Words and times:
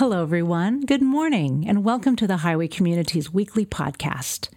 Hello, 0.00 0.22
everyone. 0.22 0.80
Good 0.86 1.02
morning, 1.02 1.66
and 1.68 1.84
welcome 1.84 2.16
to 2.16 2.26
the 2.26 2.38
Highway 2.38 2.68
Community's 2.68 3.34
weekly 3.34 3.66
podcast. 3.66 4.48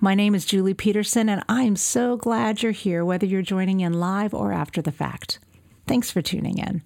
My 0.00 0.14
name 0.14 0.34
is 0.34 0.46
Julie 0.46 0.72
Pederson, 0.72 1.28
and 1.28 1.44
I'm 1.50 1.76
so 1.76 2.16
glad 2.16 2.62
you're 2.62 2.72
here, 2.72 3.04
whether 3.04 3.26
you're 3.26 3.42
joining 3.42 3.80
in 3.80 3.92
live 3.92 4.32
or 4.32 4.54
after 4.54 4.80
the 4.80 4.90
fact. 4.90 5.38
Thanks 5.86 6.10
for 6.10 6.22
tuning 6.22 6.56
in. 6.56 6.80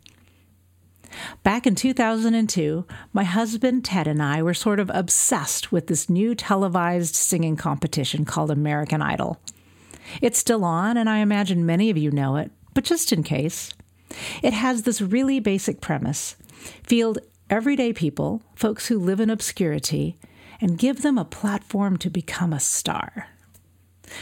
Back 1.45 1.69
in 1.69 1.77
2002, 1.77 2.85
my 3.13 3.23
husband 3.23 3.85
Ted 3.85 4.09
and 4.09 4.21
I 4.21 4.43
were 4.43 4.55
sort 4.55 4.81
of 4.81 4.91
obsessed 4.93 5.71
with 5.71 5.87
this 5.87 6.11
new 6.11 6.35
televised 6.35 7.15
singing 7.15 7.55
competition 7.55 8.25
called 8.25 8.51
American 8.51 9.03
Idol. 9.03 9.41
It's 10.21 10.41
still 10.41 10.65
on, 10.65 10.97
and 10.97 11.09
I 11.09 11.19
imagine 11.19 11.65
many 11.65 11.91
of 11.91 11.97
you 11.97 12.11
know 12.11 12.35
it, 12.35 12.51
but 12.75 12.83
just 12.83 13.13
in 13.13 13.23
case. 13.23 13.73
It 14.43 14.53
has 14.53 14.83
this 14.83 15.01
really 15.01 15.39
basic 15.39 15.81
premise 15.81 16.35
field 16.83 17.21
everyday 17.51 17.93
people, 17.93 18.43
folks 18.55 18.87
who 18.87 18.99
live 18.99 19.21
in 19.21 19.29
obscurity, 19.29 20.17
and 20.61 20.79
give 20.79 21.03
them 21.03 21.19
a 21.19 21.25
platform 21.25 21.97
to 21.99 22.09
become 22.09 22.53
a 22.53 22.61
star. 22.61 23.29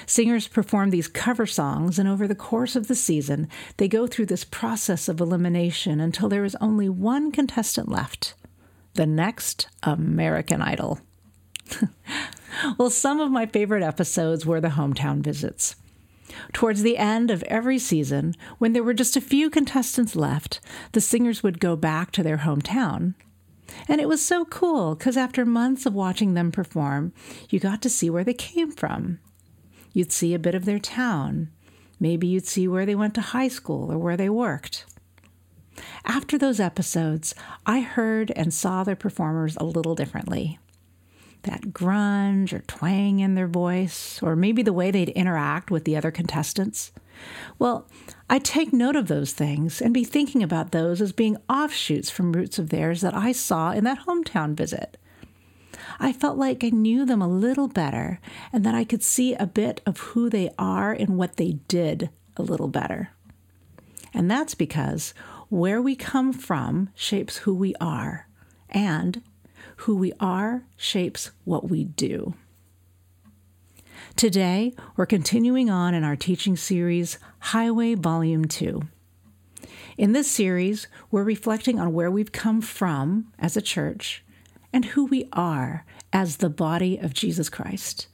Singers 0.07 0.49
perform 0.49 0.91
these 0.91 1.09
cover 1.09 1.47
songs, 1.47 1.99
and 1.99 2.09
over 2.09 2.27
the 2.27 2.35
course 2.35 2.75
of 2.75 2.89
the 2.89 2.95
season, 2.95 3.49
they 3.77 3.89
go 3.89 4.07
through 4.07 4.27
this 4.27 4.45
process 4.45 5.09
of 5.09 5.21
elimination 5.21 6.01
until 6.01 6.29
there 6.29 6.45
is 6.45 6.57
only 6.61 6.89
one 6.89 7.31
contestant 7.31 7.89
left 7.89 8.35
the 8.95 9.07
next 9.07 9.69
American 9.85 10.61
Idol. 10.61 10.99
well, 12.79 12.91
some 12.91 13.21
of 13.21 13.31
my 13.31 13.47
favorite 13.47 13.85
episodes 13.85 14.45
were 14.45 14.61
the 14.61 14.69
hometown 14.69 15.21
visits. 15.21 15.77
Towards 16.53 16.83
the 16.83 16.97
end 16.97 17.31
of 17.31 17.43
every 17.45 17.79
season, 17.79 18.35
when 18.59 18.73
there 18.73 18.83
were 18.83 18.95
just 18.95 19.17
a 19.17 19.21
few 19.21 19.51
contestants 19.51 20.17
left, 20.17 20.61
the 20.93 21.01
singers 21.01 21.43
would 21.43 21.61
go 21.61 21.77
back 21.77 22.11
to 22.13 22.23
their 22.23 22.39
hometown. 22.39 23.15
And 23.87 24.01
it 24.01 24.09
was 24.09 24.25
so 24.25 24.45
cool 24.45 24.95
because 24.95 25.17
after 25.17 25.45
months 25.45 25.87
of 25.87 25.95
watching 25.95 26.35
them 26.35 26.51
perform, 26.53 27.13
you 27.51 27.61
got 27.61 27.83
to 27.83 27.91
see 27.91 28.11
where 28.11 28.25
they 28.25 28.35
came 28.35 28.71
from. 28.71 29.19
You'd 29.93 30.13
see 30.13 30.35
a 30.35 30.39
bit 30.39 30.55
of 30.55 30.65
their 30.65 30.79
town. 30.79 31.51
Maybe 32.01 32.27
you'd 32.27 32.47
see 32.47 32.69
where 32.69 32.87
they 32.87 32.95
went 32.95 33.15
to 33.15 33.21
high 33.21 33.49
school 33.49 33.93
or 33.93 33.99
where 33.99 34.17
they 34.17 34.29
worked. 34.29 34.87
After 36.05 36.39
those 36.39 36.61
episodes, 36.61 37.35
I 37.67 37.81
heard 37.81 38.33
and 38.35 38.53
saw 38.53 38.85
their 38.85 38.97
performers 38.97 39.57
a 39.57 39.65
little 39.65 39.95
differently 39.95 40.59
that 41.43 41.73
grunge 41.73 42.53
or 42.53 42.61
twang 42.61 43.21
in 43.21 43.35
their 43.35 43.47
voice, 43.47 44.21
or 44.23 44.37
maybe 44.37 44.63
the 44.63 44.73
way 44.73 44.91
they'd 44.91 45.11
interact 45.11 45.71
with 45.71 45.85
the 45.85 45.97
other 45.97 46.11
contestants. 46.11 46.93
Well, 47.59 47.89
I 48.31 48.39
take 48.39 48.73
note 48.73 48.97
of 48.97 49.09
those 49.09 49.33
things 49.33 49.81
and 49.81 49.93
be 49.95 50.05
thinking 50.05 50.43
about 50.43 50.73
those 50.73 51.01
as 51.01 51.13
being 51.13 51.37
offshoots 51.49 52.11
from 52.11 52.33
roots 52.33 52.59
of 52.59 52.71
theirs 52.71 53.01
that 53.01 53.15
I 53.15 53.33
saw 53.33 53.73
in 53.73 53.85
that 53.85 54.07
hometown 54.07 54.55
visit. 54.55 54.97
I 56.01 56.13
felt 56.13 56.39
like 56.39 56.63
I 56.63 56.71
knew 56.71 57.05
them 57.05 57.23
a 57.23 57.29
little 57.29 57.69
better 57.69 58.21
and 58.53 58.65
that 58.65 58.75
I 58.75 58.85
could 58.85 59.03
see 59.03 59.35
a 59.35 59.47
bit 59.47 59.81
of 59.87 59.99
who 59.99 60.31
they 60.31 60.51
are 60.59 60.93
and 60.93 61.17
what 61.17 61.37
they 61.37 61.59
did 61.67 62.11
a 62.37 62.43
little 62.43 62.69
better. 62.69 63.11
And 64.15 64.31
that's 64.31 64.55
because 64.55 65.13
where 65.49 65.83
we 65.83 65.97
come 65.97 66.33
from 66.33 66.91
shapes 66.95 67.39
who 67.39 67.55
we 67.55 67.75
are, 67.81 68.29
and 68.69 69.23
who 69.79 69.97
we 69.97 70.13
are 70.19 70.65
shapes 70.77 71.31
what 71.45 71.69
we 71.69 71.85
do. 71.85 72.35
Today, 74.17 74.75
we're 74.97 75.07
continuing 75.07 75.71
on 75.71 75.95
in 75.95 76.03
our 76.03 76.17
teaching 76.17 76.57
series, 76.57 77.19
Highway 77.39 77.95
Volume 77.95 78.47
2. 78.47 78.83
In 79.97 80.13
this 80.13 80.29
series, 80.31 80.89
we're 81.11 81.23
reflecting 81.23 81.79
on 81.79 81.93
where 81.93 82.11
we've 82.11 82.33
come 82.33 82.61
from 82.61 83.33
as 83.39 83.57
a 83.57 83.63
church 83.63 84.25
and 84.73 84.85
who 84.85 85.07
we 85.07 85.29
are 85.33 85.85
as 86.13 86.39
the 86.39 86.51
body 86.51 86.99
of 86.99 87.15
Jesus 87.15 87.49
Christ. 87.49 88.09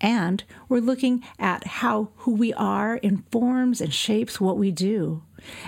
And 0.00 0.44
we're 0.68 0.80
looking 0.80 1.24
at 1.38 1.66
how 1.66 2.10
who 2.16 2.34
we 2.34 2.52
are 2.52 2.96
informs 2.96 3.80
and 3.80 3.92
shapes 3.92 4.40
what 4.40 4.58
we 4.58 4.70
do 4.70 5.22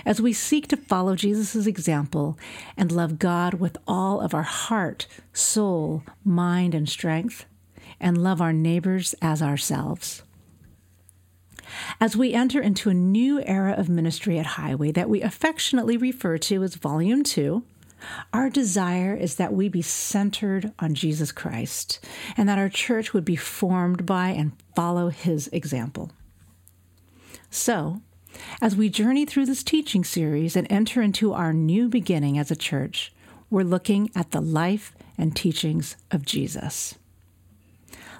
as 0.05 0.21
we 0.21 0.33
seek 0.33 0.67
to 0.67 0.77
follow 0.77 1.15
Jesus' 1.15 1.67
example 1.67 2.37
and 2.77 2.91
love 2.91 3.19
God 3.19 3.55
with 3.55 3.77
all 3.87 4.21
of 4.21 4.33
our 4.33 4.43
heart, 4.43 5.07
soul, 5.33 6.03
mind, 6.23 6.75
and 6.75 6.87
strength, 6.87 7.45
and 7.99 8.17
love 8.17 8.41
our 8.41 8.53
neighbors 8.53 9.15
as 9.21 9.41
ourselves. 9.41 10.23
As 11.99 12.17
we 12.17 12.33
enter 12.33 12.61
into 12.61 12.89
a 12.89 12.93
new 12.93 13.41
era 13.41 13.73
of 13.73 13.89
ministry 13.89 14.37
at 14.37 14.45
Highway 14.45 14.91
that 14.91 15.09
we 15.09 15.21
affectionately 15.21 15.97
refer 15.97 16.37
to 16.39 16.63
as 16.63 16.75
Volume 16.75 17.23
2, 17.23 17.63
our 18.33 18.49
desire 18.49 19.15
is 19.15 19.35
that 19.35 19.53
we 19.53 19.69
be 19.69 19.81
centered 19.81 20.73
on 20.79 20.95
Jesus 20.95 21.31
Christ 21.31 22.03
and 22.35 22.49
that 22.49 22.57
our 22.57 22.69
church 22.69 23.13
would 23.13 23.25
be 23.25 23.35
formed 23.35 24.05
by 24.05 24.29
and 24.29 24.53
follow 24.75 25.09
his 25.09 25.47
example. 25.49 26.11
So, 27.49 28.01
as 28.61 28.75
we 28.75 28.89
journey 28.89 29.25
through 29.25 29.45
this 29.45 29.63
teaching 29.63 30.03
series 30.03 30.55
and 30.55 30.71
enter 30.71 31.01
into 31.01 31.33
our 31.33 31.53
new 31.53 31.89
beginning 31.89 32.37
as 32.37 32.51
a 32.51 32.55
church, 32.55 33.13
we're 33.49 33.63
looking 33.63 34.09
at 34.15 34.31
the 34.31 34.41
life 34.41 34.95
and 35.17 35.35
teachings 35.35 35.97
of 36.09 36.25
Jesus. 36.25 36.95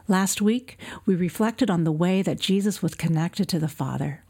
Last 0.07 0.41
week, 0.41 0.77
we 1.05 1.15
reflected 1.15 1.69
on 1.69 1.83
the 1.83 1.91
way 1.91 2.21
that 2.21 2.39
Jesus 2.39 2.81
was 2.81 2.95
connected 2.95 3.47
to 3.49 3.59
the 3.59 3.67
Father. 3.67 4.23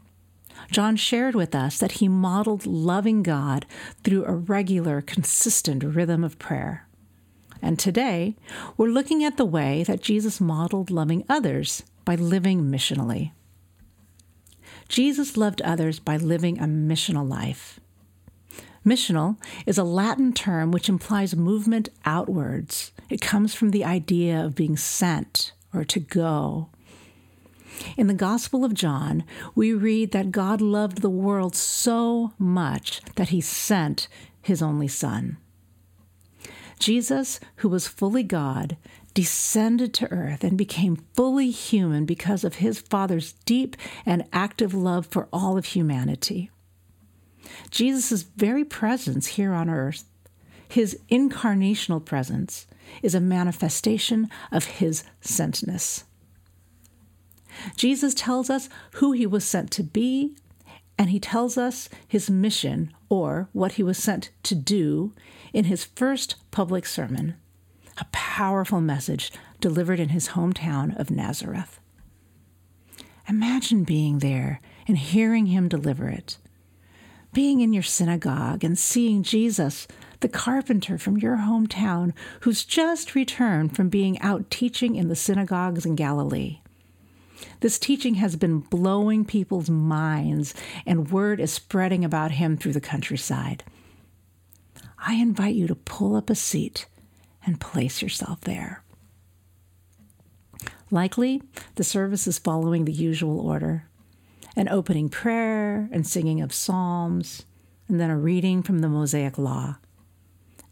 John 0.70 0.96
shared 0.96 1.34
with 1.34 1.54
us 1.54 1.78
that 1.78 1.92
he 1.92 2.08
modeled 2.08 2.66
loving 2.66 3.22
God 3.22 3.66
through 4.04 4.24
a 4.24 4.32
regular, 4.32 5.00
consistent 5.00 5.82
rhythm 5.82 6.22
of 6.22 6.38
prayer. 6.38 6.86
And 7.60 7.78
today, 7.78 8.36
we're 8.76 8.88
looking 8.88 9.24
at 9.24 9.36
the 9.36 9.44
way 9.44 9.82
that 9.84 10.02
Jesus 10.02 10.40
modeled 10.40 10.90
loving 10.90 11.24
others 11.28 11.82
by 12.04 12.14
living 12.14 12.62
missionally. 12.64 13.32
Jesus 14.92 15.38
loved 15.38 15.62
others 15.62 15.98
by 15.98 16.18
living 16.18 16.58
a 16.58 16.64
missional 16.64 17.26
life. 17.26 17.80
Missional 18.84 19.38
is 19.64 19.78
a 19.78 19.84
Latin 19.84 20.34
term 20.34 20.70
which 20.70 20.90
implies 20.90 21.34
movement 21.34 21.88
outwards. 22.04 22.92
It 23.08 23.22
comes 23.22 23.54
from 23.54 23.70
the 23.70 23.86
idea 23.86 24.44
of 24.44 24.54
being 24.54 24.76
sent 24.76 25.52
or 25.72 25.82
to 25.84 25.98
go. 25.98 26.68
In 27.96 28.06
the 28.06 28.12
Gospel 28.12 28.66
of 28.66 28.74
John, 28.74 29.24
we 29.54 29.72
read 29.72 30.12
that 30.12 30.30
God 30.30 30.60
loved 30.60 31.00
the 31.00 31.08
world 31.08 31.56
so 31.56 32.34
much 32.38 33.00
that 33.14 33.30
he 33.30 33.40
sent 33.40 34.08
his 34.42 34.60
only 34.60 34.88
Son. 34.88 35.38
Jesus, 36.78 37.40
who 37.56 37.70
was 37.70 37.88
fully 37.88 38.24
God, 38.24 38.76
descended 39.14 39.92
to 39.94 40.10
earth 40.10 40.42
and 40.44 40.56
became 40.56 41.04
fully 41.14 41.50
human 41.50 42.04
because 42.04 42.44
of 42.44 42.56
his 42.56 42.80
Father's 42.80 43.32
deep 43.44 43.76
and 44.06 44.24
active 44.32 44.74
love 44.74 45.06
for 45.06 45.28
all 45.32 45.58
of 45.58 45.66
humanity. 45.66 46.50
Jesus' 47.70 48.22
very 48.22 48.64
presence 48.64 49.26
here 49.28 49.52
on 49.52 49.68
earth, 49.68 50.04
his 50.68 50.98
incarnational 51.10 52.04
presence, 52.04 52.66
is 53.02 53.14
a 53.14 53.20
manifestation 53.20 54.28
of 54.50 54.64
his 54.64 55.04
sentness. 55.22 56.04
Jesus 57.76 58.14
tells 58.14 58.48
us 58.48 58.68
who 58.92 59.12
he 59.12 59.26
was 59.26 59.44
sent 59.44 59.70
to 59.72 59.82
be, 59.82 60.34
and 60.98 61.10
he 61.10 61.20
tells 61.20 61.58
us 61.58 61.88
his 62.06 62.30
mission, 62.30 62.92
or 63.08 63.48
what 63.52 63.72
he 63.72 63.82
was 63.82 63.98
sent 63.98 64.30
to 64.44 64.54
do, 64.54 65.12
in 65.52 65.64
his 65.64 65.84
first 65.84 66.36
public 66.50 66.86
sermon 66.86 67.34
a 67.98 68.06
powerful 68.12 68.80
message 68.80 69.32
delivered 69.60 70.00
in 70.00 70.10
his 70.10 70.30
hometown 70.30 70.98
of 70.98 71.10
Nazareth. 71.10 71.78
Imagine 73.28 73.84
being 73.84 74.18
there 74.18 74.60
and 74.88 74.98
hearing 74.98 75.46
him 75.46 75.68
deliver 75.68 76.08
it. 76.08 76.38
Being 77.32 77.60
in 77.60 77.72
your 77.72 77.82
synagogue 77.82 78.64
and 78.64 78.78
seeing 78.78 79.22
Jesus, 79.22 79.86
the 80.20 80.28
carpenter 80.28 80.98
from 80.98 81.18
your 81.18 81.36
hometown, 81.38 82.12
who's 82.40 82.64
just 82.64 83.14
returned 83.14 83.74
from 83.74 83.88
being 83.88 84.20
out 84.20 84.50
teaching 84.50 84.96
in 84.96 85.08
the 85.08 85.16
synagogues 85.16 85.86
in 85.86 85.94
Galilee. 85.94 86.60
This 87.60 87.78
teaching 87.78 88.14
has 88.14 88.36
been 88.36 88.60
blowing 88.60 89.24
people's 89.24 89.70
minds, 89.70 90.54
and 90.86 91.10
word 91.10 91.40
is 91.40 91.52
spreading 91.52 92.04
about 92.04 92.32
him 92.32 92.56
through 92.56 92.72
the 92.72 92.80
countryside. 92.80 93.64
I 94.98 95.14
invite 95.14 95.54
you 95.54 95.66
to 95.66 95.74
pull 95.74 96.14
up 96.14 96.30
a 96.30 96.34
seat 96.34 96.86
and 97.44 97.60
place 97.60 98.02
yourself 98.02 98.40
there. 98.42 98.82
Likely, 100.90 101.42
the 101.76 101.84
service 101.84 102.26
is 102.26 102.38
following 102.38 102.84
the 102.84 102.92
usual 102.92 103.40
order 103.40 103.86
an 104.54 104.68
opening 104.68 105.08
prayer 105.08 105.88
and 105.92 106.06
singing 106.06 106.42
of 106.42 106.52
psalms, 106.52 107.46
and 107.88 107.98
then 107.98 108.10
a 108.10 108.18
reading 108.18 108.62
from 108.62 108.80
the 108.80 108.88
Mosaic 108.88 109.38
Law. 109.38 109.76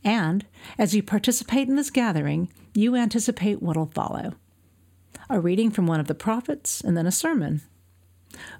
And 0.05 0.45
as 0.77 0.95
you 0.95 1.03
participate 1.03 1.67
in 1.67 1.77
this 1.77 1.89
gathering, 1.89 2.53
you 2.75 2.95
anticipate 2.95 3.63
what'll 3.63 3.91
follow 3.95 4.35
a 5.31 5.41
reading 5.41 5.71
from 5.71 5.87
one 5.87 6.01
of 6.01 6.09
the 6.09 6.15
prophets, 6.15 6.81
and 6.81 6.97
then 6.97 7.07
a 7.07 7.13
sermon. 7.13 7.63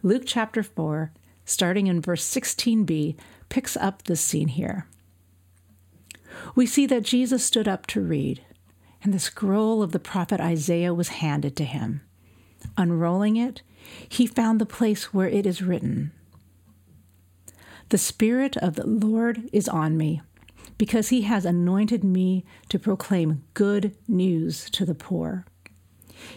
Luke 0.05 0.23
chapter 0.25 0.63
4, 0.63 1.13
starting 1.45 1.89
in 1.89 2.01
verse 2.01 2.25
16b, 2.25 3.17
picks 3.49 3.77
up 3.77 4.05
this 4.05 4.21
scene 4.21 4.49
here. 4.49 4.87
We 6.55 6.67
see 6.67 6.87
that 6.87 7.03
Jesus 7.03 7.45
stood 7.45 7.69
up 7.69 7.87
to 7.89 8.01
read, 8.01 8.45
and 9.03 9.13
the 9.13 9.19
scroll 9.19 9.83
of 9.83 9.93
the 9.93 9.99
prophet 9.99 10.41
Isaiah 10.41 10.95
was 10.95 11.09
handed 11.09 11.57
to 11.57 11.65
him. 11.65 12.03
Unrolling 12.77 13.37
it, 13.37 13.63
he 14.09 14.27
found 14.27 14.61
the 14.61 14.67
place 14.67 15.15
where 15.15 15.29
it 15.29 15.47
is 15.47 15.63
written 15.63 16.13
The 17.89 17.99
Spirit 17.99 18.57
of 18.57 18.75
the 18.77 18.87
Lord 18.87 19.49
is 19.53 19.69
on 19.69 19.97
me, 19.97 20.23
because 20.79 21.09
he 21.09 21.23
has 21.23 21.45
anointed 21.45 22.05
me 22.05 22.45
to 22.69 22.79
proclaim 22.79 23.43
good 23.55 23.97
news 24.09 24.69
to 24.71 24.85
the 24.85 24.95
poor. 24.95 25.45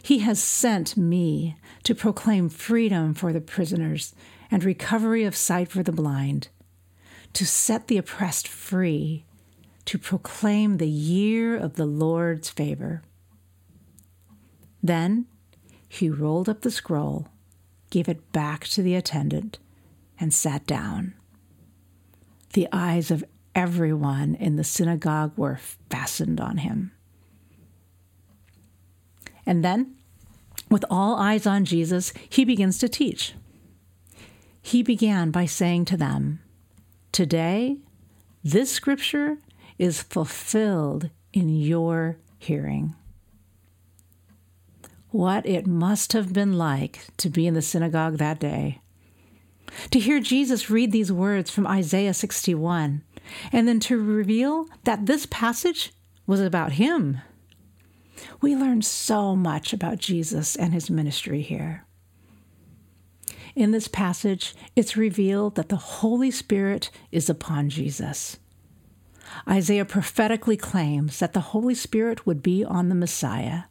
He 0.01 0.19
has 0.19 0.41
sent 0.41 0.95
me 0.95 1.57
to 1.83 1.93
proclaim 1.93 2.49
freedom 2.49 3.13
for 3.13 3.33
the 3.33 3.41
prisoners 3.41 4.15
and 4.49 4.63
recovery 4.63 5.23
of 5.23 5.35
sight 5.35 5.69
for 5.69 5.83
the 5.83 5.91
blind, 5.91 6.47
to 7.33 7.45
set 7.45 7.87
the 7.87 7.97
oppressed 7.97 8.47
free, 8.47 9.25
to 9.85 9.97
proclaim 9.97 10.77
the 10.77 10.87
year 10.87 11.57
of 11.57 11.75
the 11.75 11.85
Lord's 11.85 12.49
favor. 12.49 13.01
Then 14.81 15.25
he 15.87 16.09
rolled 16.09 16.49
up 16.49 16.61
the 16.61 16.71
scroll, 16.71 17.27
gave 17.89 18.09
it 18.09 18.31
back 18.31 18.65
to 18.67 18.81
the 18.81 18.95
attendant, 18.95 19.59
and 20.19 20.33
sat 20.33 20.65
down. 20.65 21.13
The 22.53 22.67
eyes 22.71 23.11
of 23.11 23.23
everyone 23.55 24.35
in 24.35 24.55
the 24.55 24.63
synagogue 24.63 25.33
were 25.37 25.59
fastened 25.89 26.39
on 26.39 26.57
him. 26.57 26.91
And 29.45 29.63
then, 29.63 29.95
with 30.69 30.85
all 30.89 31.15
eyes 31.15 31.45
on 31.45 31.65
Jesus, 31.65 32.13
he 32.29 32.45
begins 32.45 32.77
to 32.79 32.89
teach. 32.89 33.33
He 34.61 34.81
began 34.81 35.29
by 35.29 35.45
saying 35.45 35.85
to 35.85 35.97
them, 35.97 36.39
Today, 37.11 37.77
this 38.43 38.71
scripture 38.71 39.37
is 39.83 40.01
fulfilled 40.01 41.09
in 41.33 41.49
your 41.49 42.15
hearing. 42.37 42.95
What 45.09 45.45
it 45.45 45.67
must 45.67 46.13
have 46.13 46.31
been 46.31 46.57
like 46.57 47.07
to 47.17 47.29
be 47.29 47.45
in 47.45 47.53
the 47.53 47.61
synagogue 47.61 48.17
that 48.17 48.39
day. 48.39 48.79
To 49.91 49.99
hear 49.99 50.21
Jesus 50.21 50.69
read 50.69 50.93
these 50.93 51.11
words 51.11 51.51
from 51.51 51.67
Isaiah 51.67 52.13
61, 52.13 53.03
and 53.51 53.67
then 53.67 53.81
to 53.81 54.01
reveal 54.01 54.69
that 54.85 55.05
this 55.05 55.25
passage 55.25 55.91
was 56.25 56.39
about 56.39 56.73
him. 56.73 57.19
We 58.39 58.55
learn 58.55 58.83
so 58.83 59.35
much 59.35 59.73
about 59.73 59.97
Jesus 59.97 60.55
and 60.55 60.71
his 60.71 60.89
ministry 60.89 61.41
here. 61.41 61.83
In 63.53 63.71
this 63.71 63.89
passage, 63.89 64.55
it's 64.77 64.95
revealed 64.95 65.55
that 65.55 65.67
the 65.67 65.75
Holy 65.75 66.31
Spirit 66.31 66.89
is 67.11 67.29
upon 67.29 67.69
Jesus. 67.69 68.37
Isaiah 69.47 69.85
prophetically 69.85 70.57
claims 70.57 71.19
that 71.19 71.33
the 71.33 71.39
Holy 71.39 71.75
Spirit 71.75 72.25
would 72.25 72.41
be 72.41 72.63
on 72.63 72.89
the 72.89 72.95
Messiah. 72.95 73.63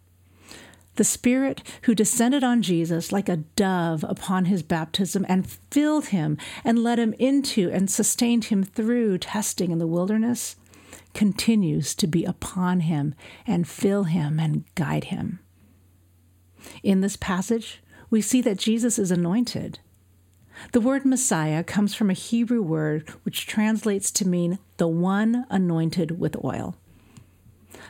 The 0.96 1.04
Spirit 1.04 1.62
who 1.82 1.94
descended 1.94 2.44
on 2.44 2.60
Jesus 2.60 3.12
like 3.12 3.28
a 3.28 3.38
dove 3.38 4.04
upon 4.06 4.44
his 4.44 4.62
baptism 4.62 5.24
and 5.28 5.48
filled 5.48 6.06
him 6.06 6.36
and 6.64 6.82
led 6.82 6.98
him 6.98 7.14
into 7.18 7.70
and 7.70 7.90
sustained 7.90 8.46
him 8.46 8.62
through 8.62 9.18
testing 9.18 9.70
in 9.70 9.78
the 9.78 9.86
wilderness 9.86 10.56
continues 11.14 11.94
to 11.94 12.06
be 12.06 12.24
upon 12.24 12.80
him 12.80 13.14
and 13.46 13.68
fill 13.68 14.04
him 14.04 14.38
and 14.38 14.64
guide 14.74 15.04
him. 15.04 15.40
In 16.82 17.00
this 17.00 17.16
passage, 17.16 17.82
we 18.10 18.20
see 18.20 18.40
that 18.42 18.58
Jesus 18.58 18.98
is 18.98 19.10
anointed. 19.10 19.78
The 20.72 20.80
word 20.80 21.04
Messiah 21.04 21.64
comes 21.64 21.94
from 21.94 22.10
a 22.10 22.14
Hebrew 22.14 22.62
word 22.62 23.08
which 23.22 23.46
translates 23.46 24.10
to 24.12 24.28
mean 24.28 24.58
the 24.76 24.88
one 24.88 25.46
anointed 25.50 26.18
with 26.18 26.36
oil. 26.44 26.76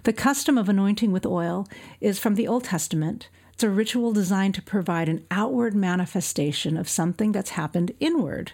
The 0.04 0.12
custom 0.12 0.56
of 0.56 0.68
anointing 0.68 1.12
with 1.12 1.26
oil 1.26 1.66
is 2.00 2.18
from 2.18 2.34
the 2.34 2.48
Old 2.48 2.64
Testament. 2.64 3.28
It's 3.52 3.62
a 3.62 3.70
ritual 3.70 4.12
designed 4.12 4.54
to 4.54 4.62
provide 4.62 5.08
an 5.08 5.24
outward 5.30 5.74
manifestation 5.74 6.76
of 6.76 6.88
something 6.88 7.32
that's 7.32 7.50
happened 7.50 7.92
inward, 8.00 8.52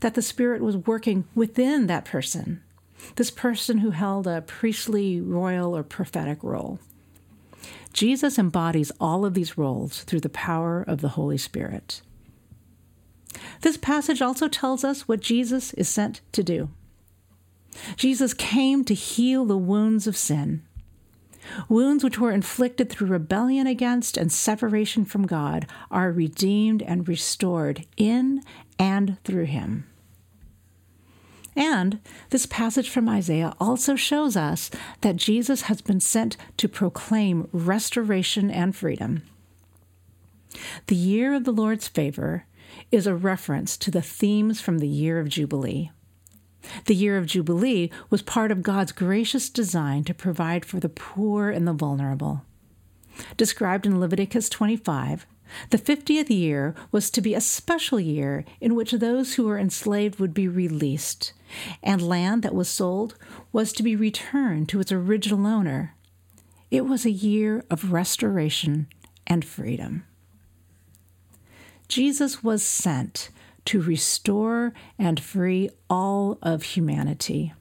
that 0.00 0.14
the 0.14 0.22
Spirit 0.22 0.62
was 0.62 0.76
working 0.76 1.24
within 1.34 1.86
that 1.86 2.04
person 2.04 2.62
this 3.16 3.30
person 3.30 3.78
who 3.78 3.90
held 3.90 4.26
a 4.26 4.42
priestly, 4.42 5.20
royal, 5.20 5.76
or 5.76 5.82
prophetic 5.82 6.42
role. 6.42 6.78
Jesus 7.92 8.38
embodies 8.38 8.92
all 9.00 9.24
of 9.24 9.34
these 9.34 9.56
roles 9.56 10.02
through 10.04 10.20
the 10.20 10.28
power 10.28 10.82
of 10.82 11.00
the 11.00 11.10
Holy 11.10 11.38
Spirit. 11.38 12.02
This 13.60 13.76
passage 13.76 14.22
also 14.22 14.48
tells 14.48 14.84
us 14.84 15.08
what 15.08 15.20
Jesus 15.20 15.72
is 15.74 15.88
sent 15.88 16.20
to 16.32 16.42
do. 16.42 16.70
Jesus 17.96 18.34
came 18.34 18.84
to 18.84 18.94
heal 18.94 19.44
the 19.44 19.58
wounds 19.58 20.06
of 20.06 20.16
sin, 20.16 20.62
wounds 21.68 22.04
which 22.04 22.18
were 22.18 22.30
inflicted 22.30 22.88
through 22.88 23.08
rebellion 23.08 23.66
against 23.66 24.16
and 24.16 24.32
separation 24.32 25.04
from 25.04 25.26
God 25.26 25.66
are 25.90 26.12
redeemed 26.12 26.82
and 26.82 27.08
restored 27.08 27.84
in 27.96 28.42
and 28.78 29.18
through 29.24 29.44
him. 29.44 29.86
And 31.56 32.00
this 32.30 32.46
passage 32.46 32.90
from 32.90 33.08
Isaiah 33.08 33.54
also 33.60 33.94
shows 33.94 34.36
us 34.36 34.70
that 35.02 35.16
Jesus 35.16 35.62
has 35.62 35.80
been 35.80 36.00
sent 36.00 36.36
to 36.56 36.68
proclaim 36.68 37.48
restoration 37.52 38.50
and 38.50 38.74
freedom. 38.74 39.22
The 40.86 40.96
year 40.96 41.34
of 41.34 41.44
the 41.44 41.52
Lord's 41.52 41.88
favor 41.88 42.46
is 42.94 43.06
a 43.06 43.14
reference 43.14 43.76
to 43.76 43.90
the 43.90 44.02
themes 44.02 44.60
from 44.60 44.78
the 44.78 44.88
year 44.88 45.18
of 45.18 45.28
Jubilee. 45.28 45.90
The 46.86 46.94
year 46.94 47.18
of 47.18 47.26
Jubilee 47.26 47.90
was 48.08 48.22
part 48.22 48.50
of 48.50 48.62
God's 48.62 48.92
gracious 48.92 49.50
design 49.50 50.04
to 50.04 50.14
provide 50.14 50.64
for 50.64 50.80
the 50.80 50.88
poor 50.88 51.50
and 51.50 51.66
the 51.66 51.72
vulnerable. 51.72 52.42
Described 53.36 53.84
in 53.84 54.00
Leviticus 54.00 54.48
25, 54.48 55.26
the 55.70 55.78
50th 55.78 56.30
year 56.30 56.74
was 56.90 57.10
to 57.10 57.20
be 57.20 57.34
a 57.34 57.40
special 57.40 58.00
year 58.00 58.44
in 58.60 58.74
which 58.74 58.92
those 58.92 59.34
who 59.34 59.44
were 59.44 59.58
enslaved 59.58 60.18
would 60.18 60.32
be 60.32 60.48
released, 60.48 61.32
and 61.82 62.00
land 62.00 62.42
that 62.42 62.54
was 62.54 62.68
sold 62.68 63.16
was 63.52 63.72
to 63.72 63.82
be 63.82 63.94
returned 63.94 64.68
to 64.68 64.80
its 64.80 64.92
original 64.92 65.46
owner. 65.46 65.94
It 66.70 66.86
was 66.86 67.04
a 67.04 67.10
year 67.10 67.64
of 67.70 67.92
restoration 67.92 68.86
and 69.26 69.44
freedom. 69.44 70.04
Jesus 71.94 72.42
was 72.42 72.64
sent 72.64 73.30
to 73.66 73.80
restore 73.80 74.72
and 74.98 75.20
free 75.20 75.70
all 75.88 76.40
of 76.42 76.64
humanity. 76.64 77.54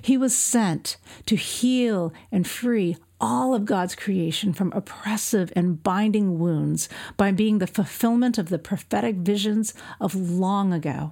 He 0.00 0.16
was 0.16 0.32
sent 0.32 0.96
to 1.26 1.34
heal 1.34 2.12
and 2.30 2.46
free 2.46 2.96
all 3.20 3.52
of 3.52 3.64
God's 3.64 3.96
creation 3.96 4.52
from 4.52 4.70
oppressive 4.70 5.52
and 5.56 5.82
binding 5.82 6.38
wounds 6.38 6.88
by 7.16 7.32
being 7.32 7.58
the 7.58 7.66
fulfillment 7.66 8.38
of 8.38 8.48
the 8.48 8.60
prophetic 8.60 9.16
visions 9.16 9.74
of 10.00 10.14
long 10.14 10.72
ago, 10.72 11.10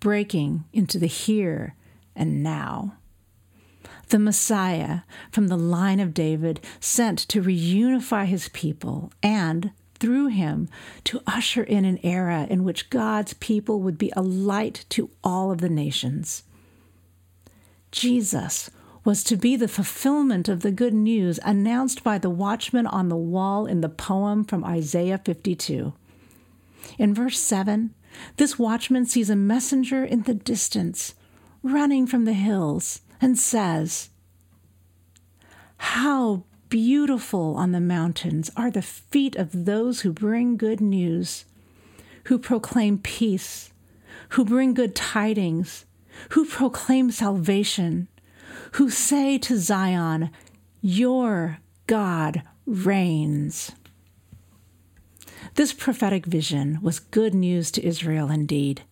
breaking 0.00 0.66
into 0.74 0.98
the 0.98 1.06
here 1.06 1.76
and 2.14 2.42
now. 2.42 2.98
The 4.10 4.18
Messiah 4.18 5.00
from 5.32 5.48
the 5.48 5.56
line 5.56 5.98
of 5.98 6.12
David 6.12 6.60
sent 6.78 7.18
to 7.20 7.40
reunify 7.40 8.26
his 8.26 8.50
people 8.50 9.10
and, 9.22 9.72
through 9.96 10.28
him, 10.28 10.68
to 11.04 11.22
usher 11.26 11.62
in 11.62 11.84
an 11.84 11.98
era 12.02 12.46
in 12.48 12.64
which 12.64 12.90
God's 12.90 13.34
people 13.34 13.80
would 13.80 13.98
be 13.98 14.12
a 14.16 14.22
light 14.22 14.84
to 14.90 15.10
all 15.24 15.50
of 15.50 15.58
the 15.58 15.68
nations. 15.68 16.42
Jesus 17.90 18.70
was 19.04 19.22
to 19.22 19.36
be 19.36 19.54
the 19.54 19.68
fulfillment 19.68 20.48
of 20.48 20.60
the 20.60 20.72
good 20.72 20.92
news 20.92 21.38
announced 21.44 22.02
by 22.02 22.18
the 22.18 22.28
watchman 22.28 22.86
on 22.86 23.08
the 23.08 23.16
wall 23.16 23.64
in 23.64 23.80
the 23.80 23.88
poem 23.88 24.44
from 24.44 24.64
Isaiah 24.64 25.18
52. 25.18 25.94
In 26.98 27.14
verse 27.14 27.38
7, 27.38 27.94
this 28.36 28.58
watchman 28.58 29.06
sees 29.06 29.30
a 29.30 29.36
messenger 29.36 30.04
in 30.04 30.22
the 30.22 30.34
distance, 30.34 31.14
running 31.62 32.06
from 32.06 32.24
the 32.24 32.32
hills, 32.32 33.00
and 33.20 33.38
says, 33.38 34.10
How 35.76 36.44
beautiful 36.68 37.56
on 37.56 37.72
the 37.72 37.80
mountains 37.80 38.50
are 38.56 38.70
the 38.70 38.82
feet 38.82 39.36
of 39.36 39.64
those 39.64 40.00
who 40.00 40.12
bring 40.12 40.56
good 40.56 40.80
news, 40.80 41.44
who 42.24 42.38
proclaim 42.38 42.98
peace, 42.98 43.72
who 44.30 44.44
bring 44.44 44.74
good 44.74 44.94
tidings, 44.94 45.84
who 46.30 46.44
proclaim 46.44 47.10
salvation 47.10 48.08
who 48.72 48.90
say 48.90 49.38
to 49.38 49.58
Zion, 49.58 50.30
Your 50.80 51.58
God 51.86 52.42
reigns. 52.66 53.72
This 55.54 55.72
prophetic 55.72 56.26
vision 56.26 56.78
was 56.82 56.98
good 56.98 57.34
news 57.34 57.70
to 57.72 57.86
Israel 57.86 58.30
indeed. 58.30 58.82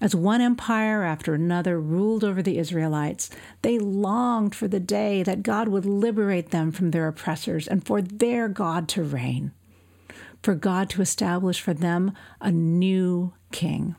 As 0.00 0.14
one 0.14 0.40
empire 0.40 1.02
after 1.02 1.34
another 1.34 1.80
ruled 1.80 2.24
over 2.24 2.42
the 2.42 2.58
Israelites, 2.58 3.30
they 3.62 3.78
longed 3.78 4.54
for 4.54 4.68
the 4.68 4.80
day 4.80 5.22
that 5.22 5.42
God 5.42 5.68
would 5.68 5.86
liberate 5.86 6.50
them 6.50 6.72
from 6.72 6.90
their 6.90 7.06
oppressors 7.06 7.68
and 7.68 7.84
for 7.84 8.02
their 8.02 8.48
God 8.48 8.88
to 8.90 9.02
reign, 9.02 9.52
for 10.42 10.54
God 10.54 10.90
to 10.90 11.02
establish 11.02 11.60
for 11.60 11.74
them 11.74 12.12
a 12.40 12.50
new 12.50 13.32
king. 13.52 13.96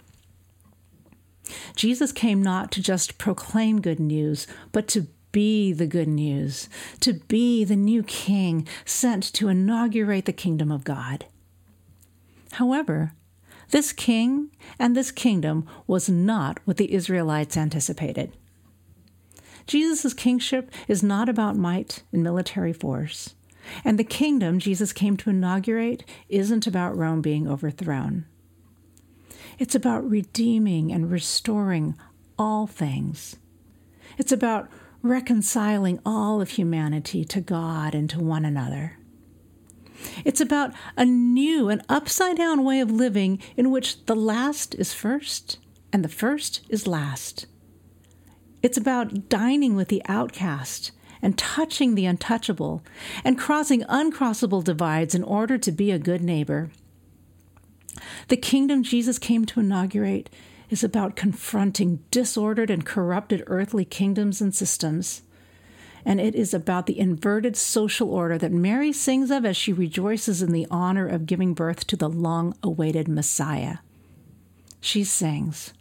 Jesus 1.75 2.11
came 2.11 2.43
not 2.43 2.71
to 2.71 2.81
just 2.81 3.17
proclaim 3.17 3.81
good 3.81 3.99
news, 3.99 4.47
but 4.71 4.87
to 4.89 5.07
be 5.31 5.71
the 5.73 5.87
good 5.87 6.07
news, 6.07 6.69
to 6.99 7.13
be 7.13 7.63
the 7.63 7.75
new 7.75 8.03
king 8.03 8.67
sent 8.85 9.23
to 9.33 9.47
inaugurate 9.47 10.25
the 10.25 10.33
kingdom 10.33 10.71
of 10.71 10.83
God. 10.83 11.25
However, 12.53 13.13
this 13.71 13.91
king 13.91 14.49
and 14.77 14.95
this 14.95 15.11
kingdom 15.11 15.67
was 15.87 16.09
not 16.09 16.59
what 16.65 16.77
the 16.77 16.93
Israelites 16.93 17.57
anticipated. 17.57 18.35
Jesus' 19.67 20.13
kingship 20.13 20.71
is 20.87 21.03
not 21.03 21.29
about 21.29 21.55
might 21.55 22.03
and 22.11 22.23
military 22.23 22.73
force, 22.73 23.35
and 23.85 23.99
the 23.99 24.03
kingdom 24.03 24.59
Jesus 24.59 24.93
came 24.93 25.15
to 25.17 25.29
inaugurate 25.29 26.03
isn't 26.27 26.65
about 26.65 26.97
Rome 26.97 27.21
being 27.21 27.47
overthrown. 27.47 28.25
It's 29.59 29.75
about 29.75 30.09
redeeming 30.09 30.91
and 30.91 31.11
restoring 31.11 31.95
all 32.37 32.65
things. 32.65 33.35
It's 34.17 34.31
about 34.31 34.69
reconciling 35.01 35.99
all 36.05 36.41
of 36.41 36.51
humanity 36.51 37.23
to 37.25 37.41
God 37.41 37.93
and 37.93 38.09
to 38.09 38.19
one 38.19 38.45
another. 38.45 38.98
It's 40.25 40.41
about 40.41 40.73
a 40.97 41.05
new 41.05 41.69
and 41.69 41.83
upside 41.89 42.37
down 42.37 42.63
way 42.63 42.79
of 42.79 42.91
living 42.91 43.39
in 43.57 43.71
which 43.71 44.05
the 44.05 44.15
last 44.15 44.75
is 44.75 44.93
first 44.93 45.57
and 45.91 46.03
the 46.03 46.09
first 46.09 46.61
is 46.69 46.87
last. 46.87 47.45
It's 48.61 48.77
about 48.77 49.29
dining 49.29 49.75
with 49.75 49.87
the 49.87 50.01
outcast 50.07 50.91
and 51.21 51.37
touching 51.37 51.95
the 51.95 52.05
untouchable 52.05 52.83
and 53.23 53.37
crossing 53.37 53.83
uncrossable 53.83 54.63
divides 54.63 55.15
in 55.15 55.23
order 55.23 55.57
to 55.57 55.71
be 55.71 55.91
a 55.91 55.99
good 55.99 56.21
neighbor. 56.21 56.69
The 58.27 58.37
kingdom 58.37 58.83
Jesus 58.83 59.19
came 59.19 59.45
to 59.45 59.59
inaugurate 59.59 60.29
is 60.69 60.83
about 60.83 61.15
confronting 61.15 62.03
disordered 62.11 62.69
and 62.69 62.85
corrupted 62.85 63.43
earthly 63.47 63.85
kingdoms 63.85 64.39
and 64.39 64.53
systems. 64.53 65.23
And 66.05 66.19
it 66.19 66.35
is 66.35 66.53
about 66.53 66.85
the 66.85 66.99
inverted 66.99 67.57
social 67.57 68.09
order 68.09 68.37
that 68.37 68.51
Mary 68.51 68.91
sings 68.91 69.31
of 69.31 69.45
as 69.45 69.57
she 69.57 69.73
rejoices 69.73 70.41
in 70.41 70.51
the 70.51 70.67
honor 70.71 71.07
of 71.07 71.25
giving 71.25 71.53
birth 71.53 71.85
to 71.87 71.95
the 71.95 72.09
long 72.09 72.55
awaited 72.63 73.07
Messiah. 73.07 73.77
She 74.81 75.03
sings, 75.03 75.73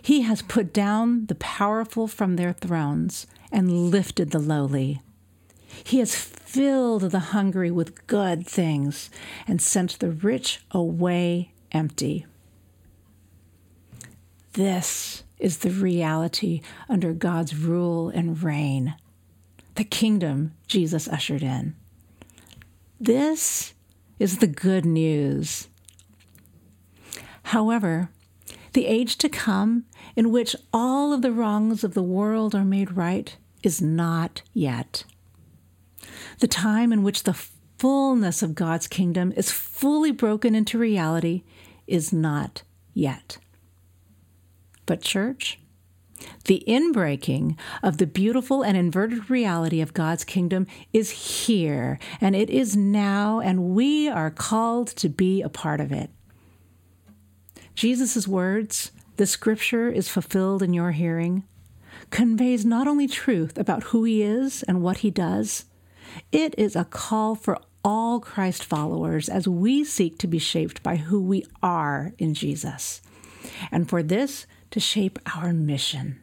He 0.00 0.22
has 0.22 0.42
put 0.42 0.72
down 0.72 1.26
the 1.26 1.34
powerful 1.34 2.08
from 2.08 2.36
their 2.36 2.52
thrones 2.52 3.26
and 3.52 3.90
lifted 3.90 4.30
the 4.30 4.38
lowly. 4.38 5.02
He 5.84 5.98
has 5.98 6.14
filled 6.14 7.02
the 7.02 7.18
hungry 7.18 7.70
with 7.70 8.06
good 8.06 8.46
things 8.46 9.10
and 9.46 9.62
sent 9.62 9.98
the 9.98 10.10
rich 10.10 10.60
away 10.72 11.52
empty. 11.72 12.26
This 14.54 15.22
is 15.40 15.58
the 15.58 15.70
reality 15.70 16.60
under 16.88 17.12
God's 17.12 17.56
rule 17.56 18.08
and 18.10 18.42
reign, 18.42 18.94
the 19.74 19.84
kingdom 19.84 20.52
Jesus 20.66 21.08
ushered 21.08 21.42
in. 21.42 21.74
This 23.00 23.74
is 24.18 24.38
the 24.38 24.46
good 24.46 24.84
news. 24.84 25.68
However, 27.44 28.10
the 28.74 28.86
age 28.86 29.16
to 29.18 29.28
come 29.28 29.86
in 30.14 30.30
which 30.30 30.54
all 30.72 31.12
of 31.12 31.22
the 31.22 31.32
wrongs 31.32 31.82
of 31.82 31.94
the 31.94 32.02
world 32.02 32.54
are 32.54 32.64
made 32.64 32.96
right 32.96 33.36
is 33.62 33.80
not 33.82 34.42
yet. 34.52 35.04
The 36.38 36.48
time 36.48 36.92
in 36.92 37.02
which 37.02 37.24
the 37.24 37.38
fullness 37.78 38.42
of 38.42 38.54
God's 38.54 38.86
kingdom 38.86 39.32
is 39.36 39.50
fully 39.50 40.12
broken 40.12 40.54
into 40.54 40.78
reality 40.78 41.42
is 41.86 42.12
not 42.12 42.62
yet. 42.94 43.38
But, 44.90 45.02
church, 45.02 45.60
the 46.46 46.64
inbreaking 46.66 47.56
of 47.80 47.98
the 47.98 48.08
beautiful 48.08 48.62
and 48.64 48.76
inverted 48.76 49.30
reality 49.30 49.80
of 49.80 49.94
God's 49.94 50.24
kingdom 50.24 50.66
is 50.92 51.46
here, 51.46 52.00
and 52.20 52.34
it 52.34 52.50
is 52.50 52.76
now, 52.76 53.38
and 53.38 53.66
we 53.66 54.08
are 54.08 54.32
called 54.32 54.88
to 54.96 55.08
be 55.08 55.42
a 55.42 55.48
part 55.48 55.80
of 55.80 55.92
it. 55.92 56.10
Jesus' 57.76 58.26
words, 58.26 58.90
the 59.16 59.28
scripture 59.28 59.88
is 59.88 60.08
fulfilled 60.08 60.60
in 60.60 60.74
your 60.74 60.90
hearing, 60.90 61.44
conveys 62.10 62.64
not 62.64 62.88
only 62.88 63.06
truth 63.06 63.56
about 63.56 63.84
who 63.84 64.02
he 64.02 64.24
is 64.24 64.64
and 64.64 64.82
what 64.82 64.98
he 64.98 65.10
does, 65.12 65.66
it 66.32 66.52
is 66.58 66.74
a 66.74 66.84
call 66.84 67.36
for 67.36 67.60
all 67.84 68.18
Christ 68.18 68.64
followers 68.64 69.28
as 69.28 69.46
we 69.46 69.84
seek 69.84 70.18
to 70.18 70.26
be 70.26 70.40
shaped 70.40 70.82
by 70.82 70.96
who 70.96 71.22
we 71.22 71.46
are 71.62 72.12
in 72.18 72.34
Jesus. 72.34 73.02
And 73.70 73.88
for 73.88 74.02
this, 74.02 74.46
to 74.70 74.80
shape 74.80 75.18
our 75.36 75.52
mission, 75.52 76.20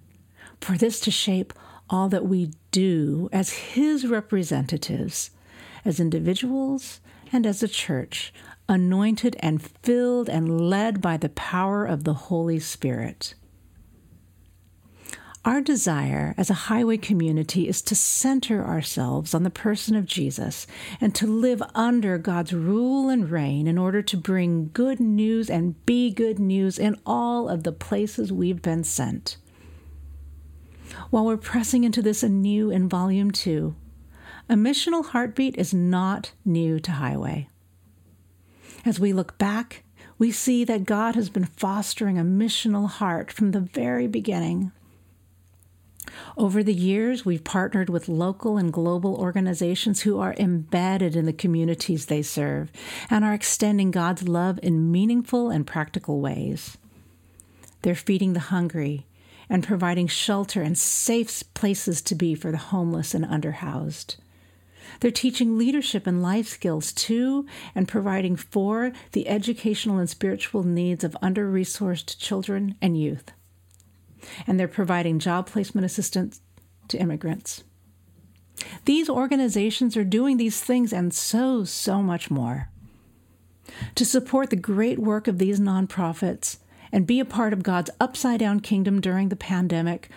for 0.62 0.78
this 0.78 1.00
to 1.02 1.12
shape 1.12 1.54
all 1.90 2.10
that 2.10 2.26
we 2.26 2.52
do 2.72 3.30
as 3.32 3.50
His 3.52 4.08
representatives, 4.08 5.32
as 5.86 6.00
individuals 6.00 7.00
and 7.32 7.46
as 7.46 7.62
a 7.64 7.68
church, 7.68 8.34
anointed 8.70 9.36
and 9.40 9.62
filled 9.62 10.30
and 10.30 10.70
led 10.70 11.02
by 11.02 11.18
the 11.18 11.30
power 11.30 11.86
of 11.86 12.04
the 12.04 12.14
Holy 12.14 12.60
Spirit. 12.60 13.34
Our 15.48 15.62
desire 15.62 16.36
as 16.36 16.50
a 16.50 16.68
highway 16.68 16.98
community 16.98 17.70
is 17.70 17.82
to 17.84 17.96
center 17.96 18.66
ourselves 18.66 19.34
on 19.34 19.44
the 19.44 19.50
person 19.50 19.96
of 19.96 20.06
Jesus 20.06 20.68
and 21.00 21.16
to 21.16 21.26
live 21.26 21.64
under 21.74 22.18
God's 22.18 22.52
rule 22.52 23.08
and 23.08 23.32
reign 23.32 23.66
in 23.66 23.78
order 23.78 24.02
to 24.02 24.18
bring 24.18 24.72
good 24.74 25.00
news 25.00 25.50
and 25.50 25.86
be 25.86 26.12
good 26.12 26.38
news 26.38 26.78
in 26.78 26.98
all 27.06 27.48
of 27.48 27.64
the 27.64 27.72
places 27.72 28.30
we've 28.30 28.62
been 28.62 28.84
sent. 28.84 29.38
While 31.12 31.24
we're 31.24 31.38
pressing 31.38 31.86
into 31.86 32.02
this 32.02 32.24
anew 32.24 32.70
in 32.70 32.90
Volume 32.90 33.32
2, 33.32 33.74
a 34.50 34.56
missional 34.56 35.06
heartbeat 35.06 35.56
is 35.56 35.74
not 35.74 36.34
new 36.44 36.78
to 36.82 36.92
Highway. 36.92 37.48
As 38.84 39.00
we 39.00 39.14
look 39.14 39.38
back, 39.38 39.86
we 40.18 40.30
see 40.30 40.66
that 40.66 40.84
God 40.84 41.16
has 41.16 41.30
been 41.30 41.46
fostering 41.46 42.20
a 42.20 42.24
missional 42.24 42.90
heart 42.90 43.32
from 43.32 43.52
the 43.52 43.62
very 43.62 44.08
beginning. 44.08 44.74
Over 46.38 46.64
the 46.64 46.74
years, 46.74 47.26
we've 47.26 47.44
partnered 47.44 47.90
with 47.90 48.08
local 48.08 48.58
and 48.58 48.72
global 48.72 49.16
organizations 49.16 50.02
who 50.02 50.20
are 50.20 50.36
embedded 50.38 51.16
in 51.16 51.26
the 51.26 51.34
communities 51.34 52.06
they 52.06 52.22
serve 52.22 52.72
and 53.10 53.26
are 53.26 53.34
extending 53.34 53.92
God's 53.92 54.28
love 54.28 54.60
in 54.62 54.92
meaningful 54.92 55.50
and 55.50 55.66
practical 55.66 56.20
ways. 56.22 56.78
They're 57.82 57.96
feeding 57.96 58.34
the 58.34 58.40
hungry 58.40 59.06
and 59.50 59.64
providing 59.64 60.08
shelter 60.08 60.62
and 60.62 60.78
safe 60.78 61.44
places 61.54 62.02
to 62.04 62.16
be 62.16 62.36
for 62.36 62.52
the 62.52 62.58
homeless 62.58 63.14
and 63.14 63.26
underhoused. 63.26 64.18
They're 65.00 65.12
teaching 65.12 65.58
leadership 65.58 66.08
and 66.08 66.22
life 66.22 66.48
skills 66.48 66.92
to 66.94 67.46
and 67.76 67.88
providing 67.88 68.36
for 68.36 68.92
the 69.12 69.28
educational 69.28 70.00
and 70.00 70.10
spiritual 70.10 70.64
needs 70.64 71.04
of 71.04 71.18
under 71.22 71.52
resourced 71.52 72.18
children 72.18 72.76
and 72.82 73.00
youth 73.00 73.32
and 74.46 74.60
they're 74.60 74.68
providing 74.68 75.20
job 75.20 75.48
placement 75.48 75.86
assistance 75.86 76.42
to 76.88 76.98
immigrants. 76.98 77.64
These 78.86 79.10
organizations 79.10 79.96
are 79.96 80.04
doing 80.04 80.38
these 80.38 80.60
things 80.62 80.92
and 80.92 81.14
so, 81.14 81.64
so 81.64 82.02
much 82.02 82.32
more. 82.32 82.70
To 83.96 84.06
support 84.06 84.50
the 84.50 84.56
great 84.56 85.00
work 85.00 85.28
of 85.28 85.38
these 85.38 85.60
nonprofits 85.60 86.58
and 86.92 87.06
be 87.06 87.20
a 87.20 87.26
part 87.26 87.54
of 87.54 87.64
God's 87.64 87.92
upside 88.00 88.40
down 88.40 88.62
kingdom 88.62 89.02
during 89.02 89.30
the 89.30 89.36
pandemic, 89.36 90.10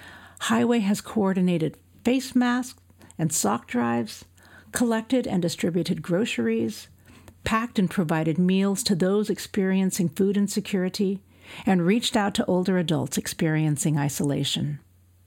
Highway 0.43 0.79
has 0.79 1.01
coordinated 1.01 1.77
face 2.05 2.35
masks 2.35 2.81
and 3.19 3.33
sock 3.33 3.67
drives, 3.67 4.25
collected 4.73 5.27
and 5.27 5.43
distributed 5.43 6.01
groceries, 6.01 6.89
packed 7.45 7.79
and 7.79 7.91
provided 7.91 8.39
meals 8.39 8.83
to 8.85 8.95
those 8.95 9.29
experiencing 9.29 10.09
food 10.09 10.37
insecurity, 10.37 11.21
and 11.67 11.87
reached 11.87 12.17
out 12.17 12.35
to 12.35 12.45
older 12.47 12.79
adults 12.79 13.19
experiencing 13.19 13.99
isolation, 13.99 14.81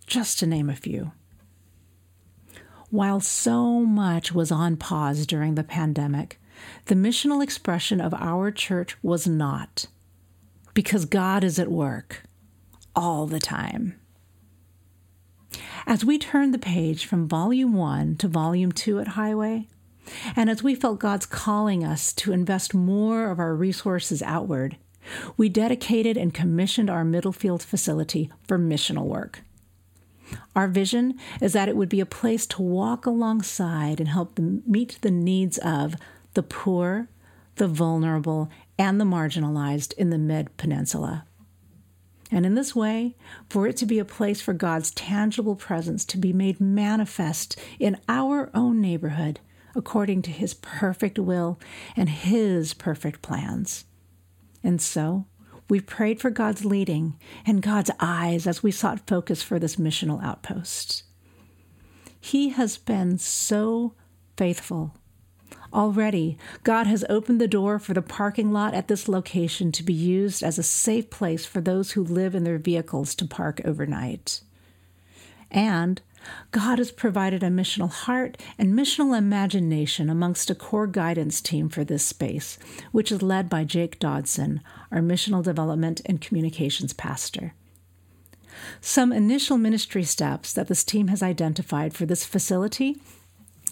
just 0.06 0.40
to 0.40 0.48
name 0.48 0.70
a 0.70 0.76
few. 0.76 1.12
While 2.90 3.22
so 3.22 3.82
much 3.82 4.34
was 4.34 4.52
on 4.52 4.78
pause 4.78 5.26
during 5.26 5.56
the 5.56 5.64
pandemic, 5.64 6.40
the 6.86 6.96
missional 6.96 7.42
expression 7.44 8.00
of 8.00 8.14
our 8.14 8.52
church 8.52 8.96
was 9.02 9.28
not, 9.28 9.88
because 10.74 11.06
God 11.06 11.44
is 11.44 11.58
at 11.58 11.72
work 11.72 12.24
all 12.96 13.26
the 13.26 13.40
time. 13.40 14.00
As 15.86 16.06
we 16.06 16.18
turned 16.18 16.54
the 16.54 16.60
page 16.60 17.06
from 17.06 17.28
Volume 17.28 17.74
1 17.74 18.18
to 18.18 18.28
Volume 18.28 18.72
2 18.72 19.00
at 19.00 19.10
Highway, 19.10 19.68
and 20.36 20.50
as 20.50 20.64
we 20.64 20.76
felt 20.76 21.00
God's 21.00 21.26
calling 21.26 21.84
us 21.84 22.14
to 22.14 22.32
invest 22.32 22.74
more 22.74 23.30
of 23.30 23.40
our 23.40 23.56
resources 23.56 24.22
outward, 24.22 24.78
we 25.38 25.50
dedicated 25.50 26.18
and 26.18 26.34
commissioned 26.34 26.90
our 26.90 27.04
Middlefield 27.04 27.64
facility 27.64 28.32
for 28.48 28.58
missional 28.58 29.06
work. 29.06 29.42
Our 30.56 30.68
vision 30.68 31.20
is 31.42 31.54
that 31.54 31.70
it 31.70 31.76
would 31.76 31.90
be 31.90 32.00
a 32.00 32.06
place 32.06 32.46
to 32.48 32.62
walk 32.62 33.06
alongside 33.06 34.00
and 34.00 34.10
help 34.10 34.40
meet 34.40 34.98
the 35.02 35.12
needs 35.12 35.58
of 35.60 35.96
the 36.34 36.44
poor, 36.44 37.10
the 37.56 37.68
vulnerable, 37.68 38.50
and 38.78 39.00
the 39.00 39.06
marginalized 39.06 39.94
in 39.94 40.10
the 40.10 40.18
Mid 40.18 40.56
Peninsula. 40.58 41.26
And 42.32 42.48
in 42.48 42.56
this 42.56 42.76
way, 42.76 43.16
for 43.48 43.68
it 43.68 43.78
to 43.78 43.86
be 43.86 44.00
a 44.00 44.06
place 44.06 44.42
for 44.42 44.54
God's 44.54 44.90
tangible 44.92 45.56
presence 45.56 46.04
to 46.06 46.18
be 46.18 46.34
made 46.34 46.60
manifest 46.60 47.60
in 47.80 48.00
our 48.10 48.50
own 48.56 48.82
neighborhood 48.82 49.40
according 49.76 50.22
to 50.24 50.32
his 50.32 50.54
perfect 50.56 51.20
will 51.20 51.60
and 51.96 52.10
his 52.10 52.74
perfect 52.74 53.22
plans. 53.22 53.86
And 54.64 54.82
so, 54.82 55.26
we've 55.70 55.86
prayed 55.86 56.22
for 56.22 56.30
God's 56.30 56.64
leading 56.66 57.18
and 57.46 57.62
God's 57.62 57.92
eyes 58.00 58.48
as 58.48 58.64
we 58.64 58.72
sought 58.72 59.08
focus 59.08 59.42
for 59.42 59.60
this 59.60 59.76
missional 59.76 60.24
outpost. 60.24 61.04
He 62.20 62.50
has 62.50 62.78
been 62.78 63.18
so 63.18 63.94
faithful. 64.38 64.96
Already, 65.74 66.38
God 66.64 66.86
has 66.88 67.04
opened 67.10 67.42
the 67.42 67.48
door 67.48 67.80
for 67.80 67.94
the 67.94 68.02
parking 68.02 68.54
lot 68.54 68.74
at 68.74 68.88
this 68.88 69.08
location 69.08 69.72
to 69.72 69.84
be 69.84 69.94
used 69.94 70.44
as 70.44 70.60
a 70.60 70.64
safe 70.64 71.10
place 71.10 71.46
for 71.46 71.62
those 71.62 71.92
who 71.92 72.04
live 72.04 72.36
in 72.36 72.44
their 72.44 72.60
vehicles 72.60 73.16
to 73.16 73.26
park 73.26 73.60
overnight. 73.66 74.42
And 75.50 76.02
God 76.52 76.78
has 76.78 76.92
provided 76.92 77.44
a 77.44 77.48
missional 77.48 77.90
heart 77.90 78.42
and 78.58 78.74
missional 78.74 79.18
imagination 79.18 80.10
amongst 80.10 80.50
a 80.50 80.56
core 80.56 80.88
guidance 80.88 81.42
team 81.42 81.70
for 81.70 81.84
this 81.84 82.06
space, 82.06 82.58
which 82.92 83.12
is 83.12 83.22
led 83.22 83.50
by 83.50 83.64
Jake 83.64 84.00
Dodson, 84.00 84.62
our 84.92 85.00
missional 85.00 85.44
development 85.44 86.02
and 86.06 86.22
communications 86.22 86.94
pastor. 86.94 87.54
Some 88.82 89.12
initial 89.12 89.58
ministry 89.58 90.04
steps 90.04 90.54
that 90.54 90.68
this 90.68 90.84
team 90.84 91.08
has 91.08 91.24
identified 91.24 91.94
for 91.94 92.06
this 92.06 92.24
facility 92.24 92.98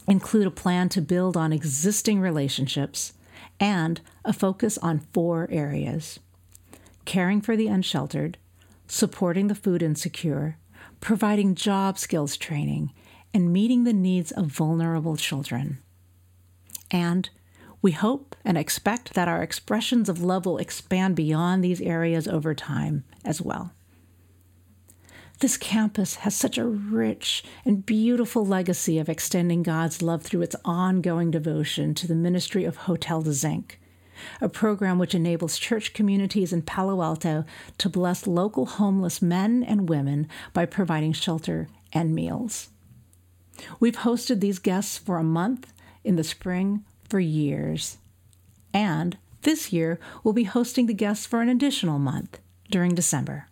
include 0.08 0.48
a 0.48 0.52
plan 0.52 0.90
to 0.90 1.02
build 1.02 1.38
on 1.38 1.54
existing 1.54 2.20
relationships 2.20 3.14
and 3.60 4.02
a 4.26 4.34
focus 4.34 4.78
on 4.80 5.08
four 5.14 5.48
areas 5.52 6.20
caring 7.06 7.42
for 7.42 7.56
the 7.56 7.68
unsheltered, 7.68 8.38
supporting 8.88 9.48
the 9.48 9.56
food 9.56 9.82
insecure, 9.82 10.58
providing 11.02 11.56
job 11.56 11.98
skills 11.98 12.38
training, 12.38 12.94
and 13.34 13.52
meeting 13.52 13.84
the 13.84 13.94
needs 13.94 14.32
of 14.32 14.48
vulnerable 14.48 15.18
children. 15.18 15.80
And 16.90 17.30
we 17.82 17.92
hope 17.92 18.36
and 18.46 18.58
expect 18.58 19.14
that 19.14 19.28
our 19.28 19.42
expressions 19.42 20.08
of 20.08 20.22
love 20.22 20.46
will 20.46 20.60
expand 20.60 21.16
beyond 21.16 21.64
these 21.64 21.82
areas 21.82 22.28
over 22.28 22.54
time 22.54 23.04
as 23.26 23.42
well. 23.42 23.74
This 25.40 25.58
campus 25.58 26.16
has 26.18 26.36
such 26.36 26.60
a 26.60 26.68
rich 26.68 27.44
and 27.66 27.84
beautiful 27.84 28.46
legacy 28.46 29.00
of 29.00 29.10
extending 29.10 29.64
God's 29.64 30.04
love 30.04 30.22
through 30.22 30.44
its 30.44 30.56
ongoing 30.64 31.32
devotion 31.32 31.96
to 31.96 32.08
the 32.08 32.14
ministry 32.14 32.64
of 32.64 32.76
Hotel 32.76 33.24
de 33.24 33.34
Zinc, 33.34 33.81
a 34.40 34.50
program 34.50 35.00
which 35.00 35.16
enables 35.16 35.58
church 35.58 35.94
communities 35.94 36.54
in 36.54 36.62
Palo 36.62 37.02
Alto 37.02 37.46
to 37.78 37.90
bless 37.90 38.28
local 38.28 38.66
homeless 38.66 39.22
men 39.22 39.64
and 39.64 39.90
women 39.90 40.28
by 40.54 40.66
providing 40.66 41.14
shelter 41.14 41.68
and 41.94 42.16
meals. 42.16 42.70
We've 43.80 43.98
hosted 43.98 44.40
these 44.40 44.60
guests 44.60 44.98
for 44.98 45.18
a 45.18 45.24
month 45.24 45.72
in 46.04 46.16
the 46.16 46.24
spring 46.24 46.84
for 47.08 47.20
years. 47.20 47.98
And 48.74 49.18
this 49.42 49.74
year, 49.74 50.00
we'll 50.24 50.34
be 50.34 50.44
hosting 50.44 50.86
the 50.86 50.94
guests 50.94 51.26
for 51.26 51.42
an 51.42 51.50
additional 51.50 52.00
month 52.00 52.40
during 52.70 52.96
December. 52.96 53.48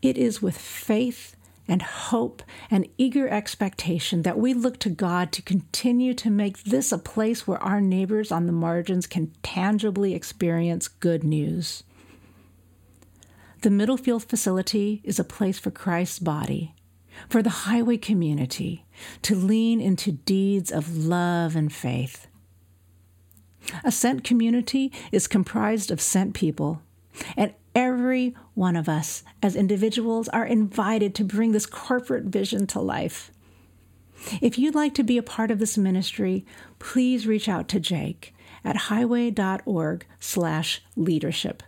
It 0.00 0.16
is 0.16 0.42
with 0.42 0.56
faith 0.56 1.36
and 1.68 1.82
hope 1.82 2.42
and 2.70 2.88
eager 2.96 3.28
expectation 3.28 4.22
that 4.22 4.38
we 4.38 4.54
look 4.54 4.78
to 4.80 4.88
God 4.88 5.30
to 5.32 5.42
continue 5.42 6.14
to 6.14 6.30
make 6.30 6.64
this 6.64 6.90
a 6.90 6.98
place 6.98 7.46
where 7.46 7.62
our 7.62 7.80
neighbors 7.80 8.32
on 8.32 8.46
the 8.46 8.52
margins 8.52 9.06
can 9.06 9.32
tangibly 9.42 10.14
experience 10.14 10.88
good 10.88 11.22
news. 11.22 11.84
The 13.60 13.70
Middlefield 13.70 14.24
facility 14.24 15.00
is 15.04 15.18
a 15.18 15.24
place 15.24 15.58
for 15.58 15.70
Christ's 15.70 16.20
body, 16.20 16.74
for 17.28 17.42
the 17.42 17.50
highway 17.50 17.96
community 17.96 18.86
to 19.22 19.34
lean 19.34 19.80
into 19.80 20.12
deeds 20.12 20.70
of 20.70 20.96
love 20.96 21.56
and 21.56 21.72
faith. 21.72 22.28
A 23.84 23.92
sent 23.92 24.24
community 24.24 24.92
is 25.12 25.26
comprised 25.26 25.90
of 25.90 26.00
sent 26.00 26.34
people, 26.34 26.80
and 27.36 27.52
Every 27.78 28.34
one 28.54 28.74
of 28.74 28.88
us 28.88 29.22
as 29.40 29.54
individuals 29.54 30.28
are 30.30 30.44
invited 30.44 31.14
to 31.14 31.22
bring 31.22 31.52
this 31.52 31.64
corporate 31.64 32.24
vision 32.24 32.66
to 32.66 32.80
life. 32.80 33.30
If 34.42 34.58
you'd 34.58 34.74
like 34.74 34.94
to 34.94 35.04
be 35.04 35.16
a 35.16 35.22
part 35.22 35.52
of 35.52 35.60
this 35.60 35.78
ministry, 35.78 36.44
please 36.80 37.28
reach 37.28 37.48
out 37.48 37.68
to 37.68 37.78
Jake 37.78 38.34
at 38.64 38.88
highway.org/leadership. 38.90 41.62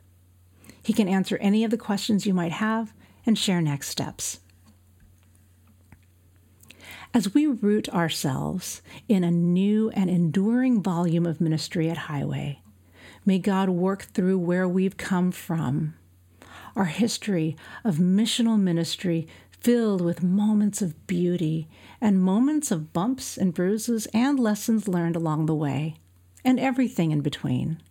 He 0.82 0.92
can 0.92 1.06
answer 1.06 1.36
any 1.36 1.62
of 1.62 1.70
the 1.70 1.78
questions 1.78 2.26
you 2.26 2.34
might 2.34 2.50
have 2.50 2.92
and 3.24 3.38
share 3.38 3.62
next 3.62 3.90
steps. 3.90 4.40
As 7.14 7.34
we 7.34 7.46
root 7.46 7.88
ourselves 7.90 8.82
in 9.08 9.22
a 9.22 9.30
new 9.30 9.90
and 9.90 10.10
enduring 10.10 10.82
volume 10.82 11.24
of 11.24 11.40
ministry 11.40 11.88
at 11.88 11.98
Highway, 11.98 12.62
may 13.24 13.38
God 13.38 13.68
work 13.68 14.08
through 14.12 14.40
where 14.40 14.66
we've 14.66 14.96
come 14.96 15.30
from 15.30 15.94
our 16.76 16.86
history 16.86 17.56
of 17.84 17.96
missional 17.96 18.58
ministry 18.58 19.26
filled 19.50 20.00
with 20.00 20.22
moments 20.22 20.80
of 20.80 21.06
beauty 21.06 21.68
and 22.00 22.22
moments 22.22 22.70
of 22.70 22.92
bumps 22.92 23.36
and 23.36 23.52
bruises 23.52 24.06
and 24.14 24.40
lessons 24.40 24.88
learned 24.88 25.16
along 25.16 25.46
the 25.46 25.54
way, 25.54 25.96
and 26.44 26.58
everything 26.58 27.10
in 27.10 27.20
between. 27.20 27.82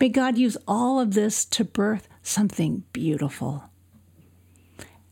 May 0.00 0.08
God 0.08 0.38
use 0.38 0.56
all 0.66 0.98
of 0.98 1.14
this 1.14 1.44
to 1.46 1.64
birth 1.64 2.08
something 2.22 2.84
beautiful. 2.92 3.64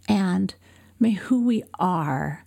And 0.08 0.54
may 0.98 1.12
who 1.12 1.44
we 1.44 1.62
are, 1.78 2.46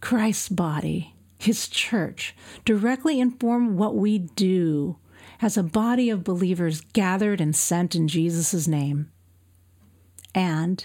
Christ's 0.00 0.48
body, 0.48 1.14
his 1.38 1.68
church, 1.68 2.34
directly 2.64 3.20
inform 3.20 3.76
what 3.76 3.96
we 3.96 4.18
do 4.18 4.98
as 5.40 5.56
a 5.56 5.62
body 5.62 6.10
of 6.10 6.24
believers 6.24 6.80
gathered 6.92 7.40
and 7.40 7.54
sent 7.54 7.94
in 7.94 8.08
Jesus' 8.08 8.66
name. 8.68 9.10
And 10.36 10.84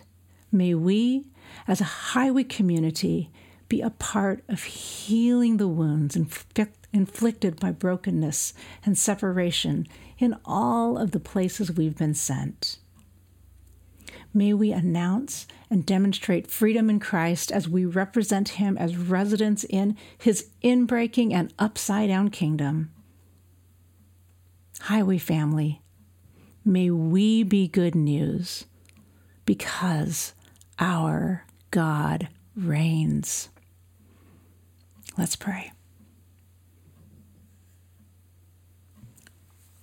may 0.49 0.73
we, 0.73 1.25
as 1.67 1.81
a 1.81 1.83
highway 2.15 2.45
community, 2.45 3.29
be 3.67 3.81
a 3.81 3.89
part 3.89 4.43
of 4.47 4.63
healing 4.63 5.57
the 5.57 5.67
wounds 5.67 6.15
inflicted 6.93 7.59
by 7.59 7.71
brokenness 7.71 8.53
and 8.85 8.97
separation 8.97 9.87
in 10.17 10.37
all 10.45 10.97
of 10.97 11.11
the 11.11 11.19
places 11.19 11.71
we've 11.71 11.97
been 11.97 12.13
sent. 12.13 12.79
May 14.33 14.53
we 14.53 14.71
announce 14.71 15.47
and 15.69 15.85
demonstrate 15.85 16.49
freedom 16.49 16.89
in 16.89 17.01
Christ 17.01 17.51
as 17.51 17.67
we 17.67 17.83
represent 17.83 18.49
Him 18.49 18.77
as 18.77 18.95
residents 18.95 19.65
in 19.65 19.97
His 20.17 20.47
inbreaking 20.63 21.33
and 21.33 21.53
upside 21.59 22.07
down 22.07 22.29
kingdom. 22.29 22.91
Highway 24.81 25.17
family, 25.17 25.81
may 26.63 26.89
we 26.89 27.43
be 27.43 27.67
good 27.67 27.95
news 27.95 28.65
because 29.51 30.33
our 30.79 31.43
God 31.71 32.29
reigns. 32.55 33.49
Let's 35.17 35.35
pray. 35.35 35.73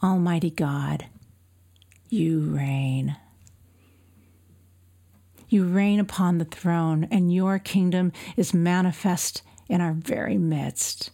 Almighty 0.03 0.49
God, 0.49 1.05
you 2.09 2.41
reign. 2.41 3.19
You 5.51 5.65
reign 5.65 6.01
upon 6.01 6.39
the 6.39 6.47
throne, 6.47 7.07
and 7.11 7.31
your 7.31 7.59
kingdom 7.59 8.11
is 8.39 8.55
manifest 8.55 9.43
in 9.69 9.83
our 9.83 9.93
very 9.93 10.39
midst. 10.39 11.11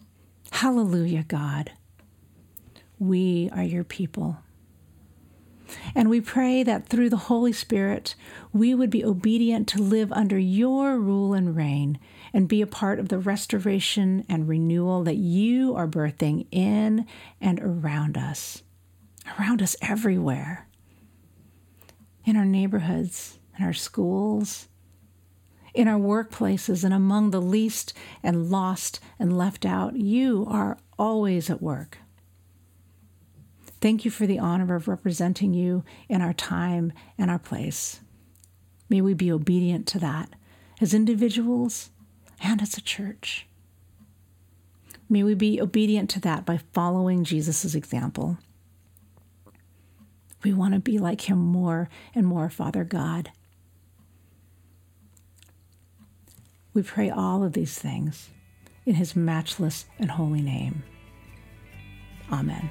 Hallelujah, 0.53 1.25
God. 1.27 1.73
We 3.01 3.51
are 3.53 3.65
your 3.65 3.83
people. 3.83 4.44
And 5.95 6.11
we 6.11 6.21
pray 6.21 6.63
that 6.63 6.89
through 6.89 7.11
the 7.11 7.17
Holy 7.17 7.53
Spirit, 7.53 8.15
we 8.53 8.75
would 8.75 8.91
be 8.91 9.05
obedient 9.05 9.69
to 9.69 9.83
live 9.83 10.13
under 10.13 10.39
your 10.39 10.99
rule 10.99 11.35
and 11.35 11.57
reign 11.57 11.99
and 12.33 12.49
be 12.49 12.61
a 12.63 12.67
part 12.67 12.99
of 12.99 13.09
the 13.09 13.19
restoration 13.19 14.25
and 14.29 14.49
renewal 14.49 15.05
that 15.05 15.17
you 15.17 15.75
are 15.75 15.87
birthing 15.87 16.47
in 16.51 17.07
and 17.41 17.61
around 17.61 18.17
us, 18.17 18.63
around 19.39 19.63
us 19.63 19.77
everywhere, 19.81 20.67
in 22.25 22.37
our 22.37 22.45
neighborhoods, 22.45 23.39
in 23.59 23.65
our 23.65 23.73
schools, 23.73 24.69
in 25.75 25.89
our 25.89 25.99
workplaces, 25.99 26.85
and 26.85 26.95
among 26.95 27.31
the 27.31 27.43
least 27.43 27.93
and 28.23 28.51
lost 28.51 29.01
and 29.19 29.37
left 29.37 29.67
out. 29.67 29.97
You 29.97 30.47
are 30.49 30.79
always 30.99 31.51
at 31.51 31.63
work. 31.63 31.99
Thank 33.85 34.07
you 34.07 34.11
for 34.11 34.27
the 34.27 34.39
honor 34.39 34.77
of 34.77 34.89
representing 34.89 35.53
you 35.53 35.85
in 36.09 36.23
our 36.23 36.33
time 36.33 36.91
and 37.19 37.31
our 37.31 37.39
place. 37.39 38.01
May 38.89 39.03
we 39.03 39.13
be 39.13 39.31
obedient 39.31 39.87
to 39.89 39.99
that 39.99 40.31
as 40.81 40.95
individuals 40.95 41.91
and 42.41 42.63
as 42.63 42.79
a 42.79 42.81
church. 42.81 43.47
May 45.11 45.23
we 45.23 45.35
be 45.35 45.61
obedient 45.61 46.09
to 46.11 46.21
that 46.21 46.47
by 46.47 46.61
following 46.73 47.25
Jesus' 47.25 47.75
example. 47.75 48.39
We 50.43 50.55
want 50.55 50.73
to 50.73 50.81
be 50.81 50.97
like 50.97 51.29
him 51.29 51.37
more 51.37 51.91
and 52.15 52.27
more, 52.27 52.49
Father 52.49 52.85
God. 52.85 53.33
We 56.73 56.83
pray 56.83 57.11
all 57.11 57.45
of 57.45 57.53
these 57.53 57.79
things 57.79 58.31
in 58.87 58.95
his 58.95 59.15
matchless 59.15 59.85
and 59.99 60.11
holy 60.11 60.41
name. 60.41 60.85
Amen. 62.33 62.71